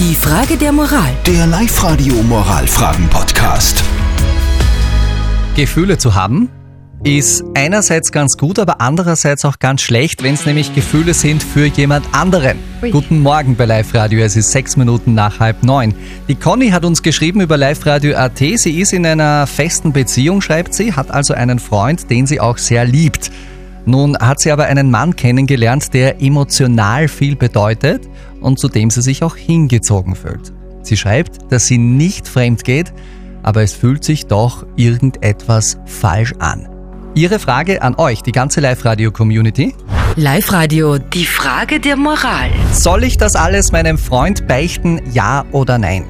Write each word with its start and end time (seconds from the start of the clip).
Die 0.00 0.14
Frage 0.14 0.56
der 0.56 0.70
Moral. 0.70 1.10
Der 1.26 1.44
Live-Radio 1.48 2.14
Moralfragen-Podcast. 2.22 3.82
Gefühle 5.56 5.98
zu 5.98 6.14
haben 6.14 6.48
ist 7.02 7.42
einerseits 7.54 8.12
ganz 8.12 8.36
gut, 8.36 8.60
aber 8.60 8.80
andererseits 8.80 9.44
auch 9.44 9.58
ganz 9.58 9.82
schlecht, 9.82 10.22
wenn 10.22 10.34
es 10.34 10.46
nämlich 10.46 10.72
Gefühle 10.72 11.14
sind 11.14 11.42
für 11.42 11.66
jemand 11.66 12.06
anderen. 12.12 12.58
Ui. 12.80 12.92
Guten 12.92 13.18
Morgen 13.20 13.56
bei 13.56 13.64
Live 13.64 13.92
Radio, 13.92 14.20
es 14.20 14.36
ist 14.36 14.52
sechs 14.52 14.76
Minuten 14.76 15.14
nach 15.14 15.40
halb 15.40 15.64
neun. 15.64 15.92
Die 16.28 16.36
Conny 16.36 16.70
hat 16.70 16.84
uns 16.84 17.02
geschrieben 17.02 17.40
über 17.40 17.56
Live 17.56 17.84
Radio 17.84 18.16
AT. 18.16 18.38
Sie 18.38 18.78
ist 18.78 18.92
in 18.92 19.04
einer 19.04 19.48
festen 19.48 19.92
Beziehung, 19.92 20.40
schreibt 20.42 20.74
sie, 20.74 20.92
hat 20.92 21.10
also 21.10 21.34
einen 21.34 21.58
Freund, 21.58 22.08
den 22.08 22.28
sie 22.28 22.38
auch 22.38 22.58
sehr 22.58 22.84
liebt. 22.84 23.32
Nun 23.88 24.18
hat 24.18 24.38
sie 24.38 24.52
aber 24.52 24.66
einen 24.66 24.90
Mann 24.90 25.16
kennengelernt, 25.16 25.94
der 25.94 26.20
emotional 26.20 27.08
viel 27.08 27.36
bedeutet 27.36 28.06
und 28.42 28.58
zu 28.58 28.68
dem 28.68 28.90
sie 28.90 29.00
sich 29.00 29.22
auch 29.22 29.34
hingezogen 29.34 30.14
fühlt. 30.14 30.52
Sie 30.82 30.98
schreibt, 30.98 31.50
dass 31.50 31.68
sie 31.68 31.78
nicht 31.78 32.28
fremd 32.28 32.64
geht, 32.64 32.92
aber 33.42 33.62
es 33.62 33.72
fühlt 33.72 34.04
sich 34.04 34.26
doch 34.26 34.66
irgendetwas 34.76 35.78
falsch 35.86 36.34
an. 36.38 36.68
Ihre 37.14 37.38
Frage 37.38 37.80
an 37.80 37.94
euch, 37.94 38.22
die 38.22 38.32
ganze 38.32 38.60
Live-Radio-Community. 38.60 39.74
Live-Radio. 40.16 40.98
Die 40.98 41.24
Frage 41.24 41.80
der 41.80 41.96
Moral. 41.96 42.50
Soll 42.72 43.04
ich 43.04 43.16
das 43.16 43.36
alles 43.36 43.72
meinem 43.72 43.96
Freund 43.96 44.46
beichten, 44.46 45.00
ja 45.14 45.46
oder 45.50 45.78
nein? 45.78 46.04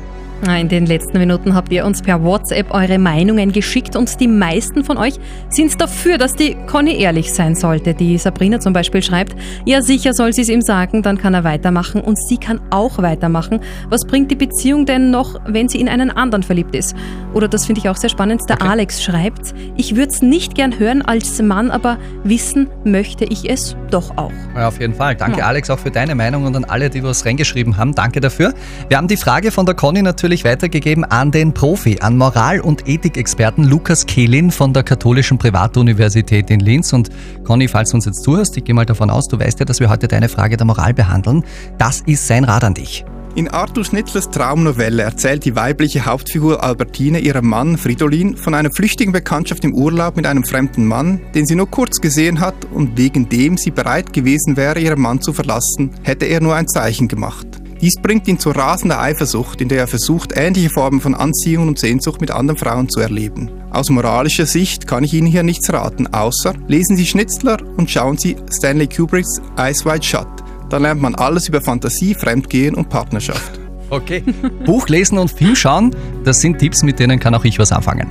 In 0.47 0.69
den 0.69 0.87
letzten 0.87 1.19
Minuten 1.19 1.55
habt 1.55 1.73
ihr 1.73 1.85
uns 1.85 2.01
per 2.01 2.23
WhatsApp 2.23 2.73
eure 2.73 2.99
Meinungen 2.99 3.51
geschickt 3.51 3.97
und 3.97 4.21
die 4.21 4.29
meisten 4.29 4.85
von 4.85 4.97
euch 4.97 5.15
sind 5.49 5.81
dafür, 5.81 6.17
dass 6.17 6.35
die 6.35 6.57
Conny 6.69 6.97
ehrlich 7.01 7.33
sein 7.33 7.57
sollte. 7.57 7.93
Die 7.93 8.17
Sabrina 8.19 8.61
zum 8.61 8.73
Beispiel 8.73 9.03
schreibt, 9.03 9.35
ja 9.67 9.83
sicher 9.83 10.15
soll 10.15 10.33
sie 10.33 10.43
es 10.43 10.49
ihm 10.49 10.63
sagen, 10.63 11.03
dann 11.03 11.19
kann 11.19 11.35
er 11.35 11.43
weitermachen 11.43 12.01
und 12.01 12.17
sie 12.19 12.37
kann 12.39 12.61
auch 12.71 12.99
weitermachen. 12.99 13.61
Was 13.91 14.05
bringt 14.07 14.31
die 14.31 14.37
Beziehung 14.37 14.87
denn 14.87 15.11
noch, 15.11 15.41
wenn 15.47 15.69
sie 15.69 15.81
in 15.81 15.89
einen 15.89 16.11
anderen 16.13 16.45
verliebt 16.45 16.75
ist? 16.77 16.95
Oder 17.35 17.49
das 17.49 17.67
finde 17.67 17.81
ich 17.81 17.89
auch 17.89 17.97
sehr 17.97 18.11
spannend, 18.11 18.43
der 18.49 18.59
Okay. 18.61 18.69
Alex 18.69 19.03
schreibt, 19.03 19.55
ich 19.77 19.97
würde 19.97 20.11
es 20.13 20.23
nicht 20.23 20.55
gern 20.55 20.79
hören 20.79 21.03
als 21.03 21.43
Mann, 21.43 21.71
aber 21.71 21.99
wissen 22.23 22.69
möchte 22.85 23.25
ich 23.25 23.51
es 23.51 23.77
doch 23.91 24.17
auch. 24.17 24.33
Ja, 24.55 24.69
auf 24.69 24.81
jeden 24.81 24.95
Fall. 24.95 25.17
Danke, 25.17 25.41
Ja. 25.41 25.47
Alex, 25.47 25.69
auch 25.69 25.79
für 25.81 25.91
deine 25.91 26.15
Meinung 26.15 26.45
und 26.45 26.55
an 26.57 26.65
alle, 26.65 26.91
die 26.91 27.03
was 27.03 27.27
reingeschrieben 27.27 27.77
haben. 27.77 27.95
Danke 27.95 28.21
dafür. 28.21 28.55
Wir 28.89 28.97
haben 28.99 29.09
die 29.09 29.17
Frage 29.17 29.51
von 29.51 29.67
der 29.67 29.75
Conny 29.75 30.03
natürlich 30.03 30.28
weitergegeben 30.29 31.05
an 31.05 31.31
den 31.31 31.55
Profi, 31.55 31.99
an 32.01 32.19
Moral- 32.19 32.61
und 32.61 32.87
Ethikexperten 32.87 33.65
Lukas 33.65 34.05
Kehlin 34.05 34.51
von 34.51 34.75
der 34.75 34.83
Katholischen 34.83 35.39
Privatuniversität 35.39 36.51
in 36.51 36.61
Linz. 36.61 36.93
Und 36.93 37.09
Conny, 37.45 37.67
falls 37.67 37.91
du 37.91 37.97
uns 37.97 38.05
jetzt 38.05 38.23
zuhörst, 38.23 38.57
ich 38.59 38.65
gehe 38.65 38.75
mal 38.75 38.85
davon 38.85 39.09
aus, 39.09 39.27
du 39.29 39.41
weißt 39.41 39.59
ja, 39.59 39.65
dass 39.65 39.81
wir 39.81 39.89
heute 39.89 40.07
deine 40.07 40.29
Frage 40.29 40.59
der 40.59 40.67
Moral 40.67 40.93
behandeln. 40.93 41.45
Das 41.79 42.03
ist 42.03 42.27
sein 42.27 42.45
Rat 42.45 42.63
an 42.63 42.75
dich. 42.75 43.07
In 43.35 43.49
Arthur 43.49 43.85
Schnitzlers 43.85 44.31
Traumnovelle 44.31 45.03
erzählt 45.03 45.47
die 45.47 45.57
weibliche 45.57 46.05
Hauptfigur 46.05 46.63
Albertine 46.63 47.21
ihrem 47.21 47.47
Mann 47.47 47.79
Fridolin 47.79 48.37
von 48.37 48.53
einer 48.53 48.71
flüchtigen 48.71 49.13
Bekanntschaft 49.13 49.65
im 49.65 49.75
Urlaub 49.75 50.17
mit 50.17 50.27
einem 50.27 50.45
fremden 50.45 50.85
Mann, 50.85 51.23
den 51.35 51.47
sie 51.47 51.55
nur 51.55 51.71
kurz 51.71 52.03
gesehen 52.03 52.41
hat 52.41 52.67
und 52.75 52.99
wegen 52.99 53.31
dem 53.31 53.57
sie 53.57 53.71
bereit 53.71 54.13
gewesen 54.13 54.59
wäre, 54.59 54.79
ihren 54.79 55.01
Mann 55.01 55.23
zu 55.23 55.33
verlassen, 55.33 55.93
hätte 56.03 56.27
er 56.27 56.43
nur 56.43 56.55
ein 56.55 56.69
Zeichen 56.69 57.09
gemacht. 57.09 57.48
Dies 57.81 57.95
bringt 58.03 58.27
ihn 58.27 58.41
zu 58.41 58.51
rasender 58.51 59.01
Eifersucht, 59.01 59.61
in 59.61 59.69
der 59.69 59.79
er 59.79 59.87
versucht, 59.87 60.33
ähnliche 60.35 60.71
Formen 60.71 61.01
von 61.01 61.15
Anziehung 61.15 61.69
und 61.69 61.79
Sehnsucht 61.79 62.21
mit 62.21 62.31
anderen 62.33 62.59
Frauen 62.59 62.89
zu 62.89 62.99
erleben. 63.01 63.51
Aus 63.71 63.89
moralischer 63.89 64.47
Sicht 64.47 64.89
kann 64.89 65.05
ich 65.05 65.15
Ihnen 65.15 65.29
hier 65.29 65.45
nichts 65.45 65.73
raten, 65.73 66.09
außer 66.09 66.55
lesen 66.67 66.97
Sie 66.97 67.07
Schnitzler 67.07 67.59
und 67.77 67.89
schauen 67.89 68.19
Sie 68.19 68.37
Stanley 68.51 68.89
Kubricks 68.89 69.41
Eyes 69.57 69.85
Wide 69.85 70.03
Shut. 70.03 70.27
Da 70.71 70.79
lernt 70.79 71.01
man 71.01 71.15
alles 71.15 71.49
über 71.49 71.61
Fantasie, 71.61 72.15
Fremdgehen 72.15 72.75
und 72.75 72.89
Partnerschaft. 72.89 73.61
Okay. 73.91 74.23
Buch 74.67 74.87
lesen 74.89 75.17
und 75.17 75.31
Film 75.31 75.57
schauen, 75.57 75.97
das 76.23 76.43
sind 76.43 76.59
Tipps, 76.59 76.83
mit 76.83 76.99
denen 76.99 77.19
kann 77.19 77.35
auch 77.35 77.45
ich 77.47 77.59
was 77.59 77.73
anfangen. 77.73 78.09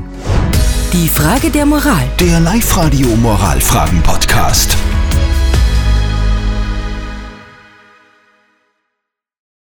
Die 0.92 1.08
Frage 1.08 1.52
der 1.52 1.68
Moral. 1.68 2.10
Der 2.20 2.40
Live-Radio 2.40 3.10
Moralfragen-Podcast. 3.10 4.76